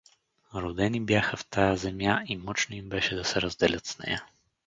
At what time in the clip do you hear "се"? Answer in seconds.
3.25-3.41